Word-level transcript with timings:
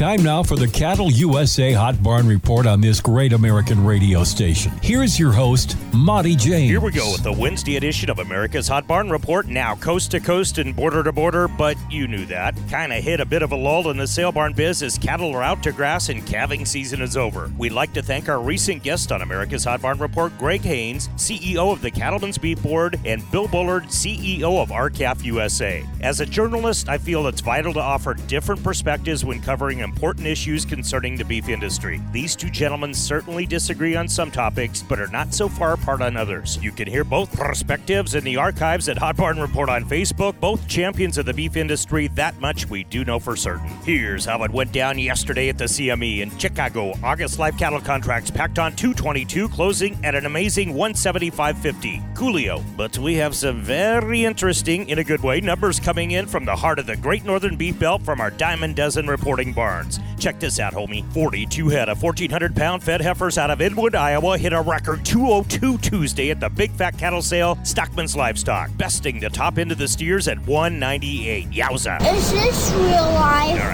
Time 0.00 0.22
now 0.22 0.42
for 0.42 0.56
the 0.56 0.66
Cattle 0.66 1.12
USA 1.12 1.74
Hot 1.74 2.02
Barn 2.02 2.26
Report 2.26 2.66
on 2.66 2.80
this 2.80 3.02
great 3.02 3.34
American 3.34 3.84
radio 3.84 4.24
station. 4.24 4.72
Here's 4.82 5.18
your 5.18 5.30
host, 5.30 5.76
Monte 5.92 6.36
James. 6.36 6.70
Here 6.70 6.80
we 6.80 6.90
go 6.90 7.12
with 7.12 7.22
the 7.22 7.30
Wednesday 7.30 7.76
edition 7.76 8.08
of 8.08 8.18
America's 8.18 8.66
Hot 8.66 8.86
Barn 8.86 9.10
Report. 9.10 9.46
Now 9.46 9.74
coast 9.74 10.10
to 10.12 10.20
coast 10.20 10.56
and 10.56 10.74
border 10.74 11.02
to 11.02 11.12
border, 11.12 11.48
but 11.48 11.76
you 11.90 12.08
knew 12.08 12.24
that. 12.24 12.56
Kind 12.70 12.94
of 12.94 13.04
hit 13.04 13.20
a 13.20 13.26
bit 13.26 13.42
of 13.42 13.52
a 13.52 13.56
lull 13.56 13.90
in 13.90 13.98
the 13.98 14.06
sale 14.06 14.32
barn 14.32 14.54
biz 14.54 14.82
as 14.82 14.96
cattle 14.96 15.34
are 15.36 15.42
out 15.42 15.62
to 15.64 15.70
grass 15.70 16.08
and 16.08 16.26
calving 16.26 16.64
season 16.64 17.02
is 17.02 17.18
over. 17.18 17.52
We'd 17.58 17.72
like 17.72 17.92
to 17.92 18.02
thank 18.02 18.30
our 18.30 18.40
recent 18.40 18.82
guest 18.82 19.12
on 19.12 19.20
America's 19.20 19.64
Hot 19.64 19.82
Barn 19.82 19.98
Report, 19.98 20.32
Greg 20.38 20.62
Hanes, 20.62 21.08
CEO 21.16 21.74
of 21.74 21.82
the 21.82 21.90
Cattlemen's 21.90 22.38
Beef 22.38 22.62
Board, 22.62 22.98
and 23.04 23.30
Bill 23.30 23.48
Bullard, 23.48 23.84
CEO 23.88 24.62
of 24.62 24.72
R-CALF 24.72 25.26
USA. 25.26 25.84
As 26.00 26.20
a 26.20 26.26
journalist, 26.26 26.88
I 26.88 26.96
feel 26.96 27.26
it's 27.26 27.42
vital 27.42 27.74
to 27.74 27.80
offer 27.80 28.14
different 28.14 28.64
perspectives 28.64 29.26
when 29.26 29.42
covering 29.42 29.89
important 29.90 30.28
issues 30.28 30.64
concerning 30.64 31.16
the 31.16 31.24
beef 31.24 31.48
industry. 31.48 32.00
These 32.12 32.36
two 32.36 32.48
gentlemen 32.48 32.94
certainly 32.94 33.44
disagree 33.44 33.96
on 33.96 34.06
some 34.06 34.30
topics, 34.30 34.84
but 34.84 35.00
are 35.00 35.08
not 35.08 35.34
so 35.34 35.48
far 35.48 35.72
apart 35.72 36.00
on 36.00 36.16
others. 36.16 36.58
You 36.62 36.70
can 36.70 36.86
hear 36.86 37.02
both 37.02 37.36
perspectives 37.36 38.14
in 38.14 38.22
the 38.22 38.36
archives 38.36 38.88
at 38.88 38.98
Hot 38.98 39.16
Barn 39.16 39.40
Report 39.40 39.68
on 39.68 39.84
Facebook. 39.84 40.38
Both 40.38 40.68
champions 40.68 41.18
of 41.18 41.26
the 41.26 41.34
beef 41.34 41.56
industry, 41.56 42.06
that 42.14 42.38
much 42.40 42.70
we 42.70 42.84
do 42.84 43.04
know 43.04 43.18
for 43.18 43.34
certain. 43.34 43.68
Here's 43.84 44.24
how 44.24 44.44
it 44.44 44.52
went 44.52 44.70
down 44.70 44.96
yesterday 44.98 45.48
at 45.48 45.58
the 45.58 45.64
CME 45.64 46.20
in 46.20 46.38
Chicago. 46.38 46.94
August 47.02 47.40
live 47.40 47.58
cattle 47.58 47.80
contracts 47.80 48.30
packed 48.30 48.60
on 48.60 48.76
222, 48.76 49.48
closing 49.48 49.98
at 50.04 50.14
an 50.14 50.24
amazing 50.24 50.74
175.50. 50.74 52.14
Coolio. 52.14 52.62
But 52.76 52.96
we 52.98 53.14
have 53.14 53.34
some 53.34 53.60
very 53.62 54.24
interesting, 54.24 54.88
in 54.88 54.98
a 54.98 55.04
good 55.04 55.22
way, 55.22 55.40
numbers 55.40 55.80
coming 55.80 56.12
in 56.12 56.26
from 56.26 56.44
the 56.44 56.54
heart 56.54 56.78
of 56.78 56.86
the 56.86 56.96
Great 56.96 57.24
Northern 57.24 57.56
Beef 57.56 57.78
Belt 57.78 58.02
from 58.02 58.20
our 58.20 58.30
Diamond 58.30 58.76
Dozen 58.76 59.06
reporting 59.06 59.52
barns. 59.80 60.00
Check 60.18 60.38
this 60.40 60.58
out, 60.58 60.72
homie. 60.72 61.10
42 61.12 61.68
head 61.68 61.88
of 61.88 62.02
1,400 62.02 62.54
pound 62.54 62.82
fed 62.82 63.00
heifers 63.00 63.38
out 63.38 63.50
of 63.50 63.60
Inwood, 63.60 63.94
Iowa 63.94 64.38
hit 64.38 64.52
a 64.52 64.60
record 64.60 65.04
202 65.04 65.78
Tuesday 65.78 66.30
at 66.30 66.40
the 66.40 66.48
Big 66.48 66.70
Fat 66.72 66.96
Cattle 66.98 67.22
Sale, 67.22 67.58
Stockman's 67.64 68.16
Livestock, 68.16 68.70
besting 68.76 69.20
the 69.20 69.30
top 69.30 69.58
end 69.58 69.72
of 69.72 69.78
the 69.78 69.88
steers 69.88 70.28
at 70.28 70.38
198. 70.46 71.50
Yowza. 71.50 72.00
Is 72.14 72.32
this 72.32 72.72
real 72.72 73.09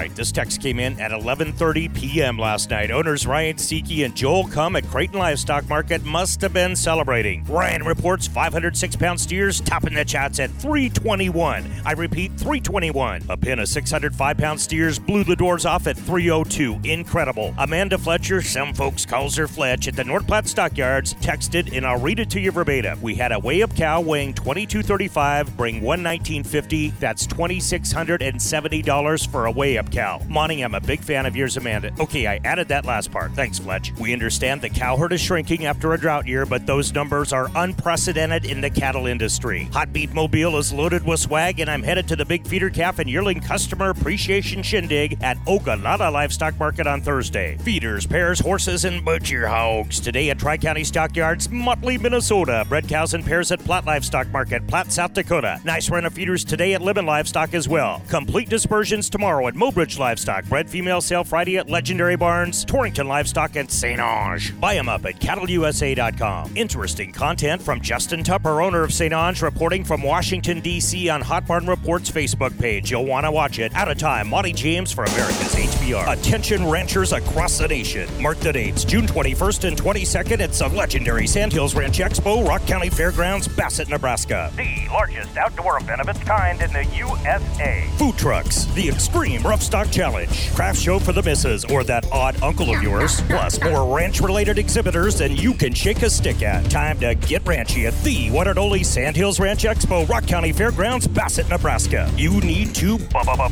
right, 0.07 0.15
this 0.15 0.31
text 0.31 0.61
came 0.61 0.79
in 0.79 0.99
at 0.99 1.11
11:30 1.11 1.93
p.m. 1.93 2.37
last 2.37 2.69
night. 2.69 2.91
Owners 2.91 3.27
Ryan 3.27 3.57
Seeke 3.57 4.05
and 4.05 4.15
Joel 4.15 4.47
Cum 4.47 4.75
at 4.75 4.87
Creighton 4.87 5.19
Livestock 5.19 5.67
Market 5.67 6.03
must 6.03 6.41
have 6.41 6.53
been 6.53 6.75
celebrating. 6.75 7.43
Ryan 7.45 7.83
reports 7.83 8.27
506-pound 8.27 9.19
steers 9.19 9.61
topping 9.61 9.93
the 9.93 10.05
chats 10.05 10.39
at 10.39 10.49
321. 10.51 11.69
I 11.85 11.91
repeat, 11.93 12.31
321. 12.37 13.23
A 13.29 13.37
pin 13.37 13.59
of 13.59 13.67
605-pound 13.67 14.59
steers 14.59 14.99
blew 14.99 15.23
the 15.23 15.35
doors 15.35 15.65
off 15.65 15.87
at 15.87 15.97
302. 15.97 16.79
Incredible. 16.83 17.53
Amanda 17.57 17.97
Fletcher, 17.97 18.41
some 18.41 18.73
folks 18.73 19.05
calls 19.05 19.35
her 19.35 19.47
Fletch, 19.47 19.87
at 19.87 19.95
the 19.95 20.03
North 20.03 20.27
Platte 20.27 20.47
Stockyards, 20.47 21.13
texted, 21.15 21.75
and 21.75 21.85
I'll 21.85 21.99
read 21.99 22.19
it 22.19 22.29
to 22.31 22.39
you 22.39 22.51
verbatim. 22.51 23.01
We 23.01 23.15
had 23.15 23.31
a 23.31 23.39
weigh-up 23.39 23.75
cow 23.75 24.01
weighing 24.01 24.33
2235, 24.33 25.57
bring 25.57 25.81
11950. 25.81 26.91
That's 26.99 27.27
$2,670 27.27 29.29
for 29.29 29.45
a 29.45 29.51
weigh-up 29.51 29.91
cow. 29.91 29.96
Monte, 30.27 30.61
I'm 30.61 30.75
a 30.75 30.79
big 30.79 31.01
fan 31.01 31.25
of 31.25 31.35
yours, 31.35 31.57
Amanda. 31.57 31.91
Okay, 31.99 32.27
I 32.27 32.39
added 32.45 32.67
that 32.67 32.85
last 32.85 33.11
part. 33.11 33.31
Thanks, 33.33 33.57
Fletch. 33.57 33.93
We 33.99 34.13
understand 34.13 34.61
the 34.61 34.69
cow 34.69 34.95
herd 34.95 35.11
is 35.11 35.21
shrinking 35.21 35.65
after 35.65 35.93
a 35.93 35.99
drought 35.99 36.27
year, 36.27 36.45
but 36.45 36.67
those 36.67 36.93
numbers 36.93 37.33
are 37.33 37.49
unprecedented 37.55 38.45
in 38.45 38.61
the 38.61 38.69
cattle 38.69 39.07
industry. 39.07 39.63
Hot 39.73 39.91
Beat 39.91 40.13
Mobile 40.13 40.57
is 40.57 40.71
loaded 40.71 41.03
with 41.03 41.19
swag, 41.19 41.59
and 41.59 41.69
I'm 41.69 41.81
headed 41.81 42.07
to 42.09 42.15
the 42.15 42.25
big 42.25 42.45
feeder 42.45 42.69
calf 42.69 42.99
and 42.99 43.09
yearling 43.09 43.39
customer 43.39 43.89
appreciation 43.89 44.61
shindig 44.61 45.17
at 45.23 45.37
Ogallala 45.47 46.11
Livestock 46.11 46.59
Market 46.59 46.85
on 46.85 47.01
Thursday. 47.01 47.57
Feeders, 47.57 48.05
pairs, 48.05 48.39
horses, 48.39 48.85
and 48.85 49.03
butcher 49.03 49.47
hogs. 49.47 49.99
Today 49.99 50.29
at 50.29 50.37
Tri 50.37 50.57
County 50.57 50.83
Stockyards, 50.83 51.49
Motley, 51.49 51.97
Minnesota. 51.97 52.65
Bred 52.69 52.87
cows 52.87 53.15
and 53.15 53.25
pairs 53.25 53.51
at 53.51 53.59
Platte 53.63 53.85
Livestock 53.85 54.27
Market, 54.29 54.67
Platte, 54.67 54.91
South 54.91 55.13
Dakota. 55.13 55.59
Nice 55.63 55.89
run 55.89 56.05
of 56.05 56.13
feeders 56.13 56.45
today 56.45 56.75
at 56.75 56.81
Lemmon 56.81 57.05
Livestock 57.05 57.55
as 57.55 57.67
well. 57.67 58.03
Complete 58.09 58.49
dispersions 58.49 59.09
tomorrow 59.09 59.47
at 59.47 59.55
Mobridge 59.77 59.99
Livestock. 59.99 60.45
Bred 60.45 60.67
female 60.67 61.01
sale 61.01 61.23
Friday 61.23 61.57
at 61.57 61.69
Legendary 61.69 62.15
Barns, 62.15 62.65
Torrington 62.65 63.07
Livestock, 63.07 63.55
and 63.55 63.69
St. 63.69 63.99
Onge. 63.99 64.59
Buy 64.59 64.73
them 64.73 64.89
up 64.89 65.05
at 65.05 65.19
cattleusa.com. 65.19 66.57
Interesting 66.57 67.11
content 67.11 67.61
from 67.61 67.79
Justin 67.81 68.23
Tupper, 68.23 68.63
owner 68.63 68.81
of 68.81 68.91
St. 68.91 69.13
Onge, 69.13 69.43
reporting 69.43 69.83
from 69.83 70.01
Washington, 70.01 70.61
D.C. 70.61 71.09
on 71.09 71.21
Hot 71.21 71.45
Barn 71.45 71.67
Report's 71.67 72.09
Facebook 72.09 72.59
page. 72.59 72.89
You'll 72.89 73.05
want 73.05 73.27
to 73.27 73.31
watch 73.31 73.59
it. 73.59 73.71
Out 73.75 73.91
of 73.91 73.99
time, 73.99 74.29
Monte 74.29 74.53
James 74.53 74.91
for 74.91 75.03
America's 75.03 75.53
HBR. 75.53 76.11
Attention 76.11 76.67
ranchers 76.67 77.13
across 77.13 77.59
the 77.59 77.67
nation. 77.67 78.09
Mark 78.19 78.39
the 78.39 78.53
dates 78.53 78.83
June 78.83 79.05
21st 79.05 79.67
and 79.67 79.77
22nd 79.77 80.39
at 80.39 80.53
the 80.53 80.67
legendary 80.69 81.27
Sandhills 81.27 81.75
Ranch 81.75 81.99
Expo, 81.99 82.47
Rock 82.47 82.65
County 82.65 82.89
Fairgrounds, 82.89 83.47
Bassett, 83.47 83.89
Nebraska. 83.89 84.51
The 84.55 84.87
largest 84.91 85.37
outdoor 85.37 85.77
event 85.77 86.01
of 86.01 86.09
its 86.09 86.19
kind 86.23 86.59
in 86.63 86.73
the 86.73 86.85
USA. 86.95 87.87
Food 87.97 88.17
trucks, 88.17 88.65
the 88.73 88.89
Extreme 88.89 89.43
Rough 89.43 89.66
Stock 89.67 89.91
Challenge, 89.91 90.53
craft 90.53 90.79
show 90.79 90.97
for 90.97 91.11
the 91.11 91.21
misses, 91.21 91.65
or 91.65 91.83
that 91.83 92.09
odd 92.09 92.41
uncle 92.41 92.73
of 92.73 92.81
yours, 92.81 93.19
plus 93.23 93.61
more 93.61 93.93
ranch 93.93 94.21
related 94.21 94.57
exhibitors 94.57 95.17
than 95.17 95.35
you 95.35 95.53
can 95.53 95.73
shake 95.73 96.03
a 96.03 96.09
stick 96.09 96.41
at. 96.41 96.71
Time 96.71 96.97
to 97.01 97.15
get 97.15 97.43
ranchy 97.43 97.85
at 97.85 97.93
the 98.05 98.31
one 98.31 98.47
and 98.47 98.57
only 98.57 98.81
Sandhills 98.81 99.41
Ranch 99.41 99.63
Expo, 99.63 100.07
Rock 100.07 100.25
County 100.25 100.53
Fairgrounds, 100.53 101.05
Bassett, 101.05 101.49
Nebraska. 101.49 102.09
You 102.15 102.39
need 102.39 102.73
to 102.75 102.97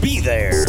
be 0.01 0.21
there. 0.21 0.63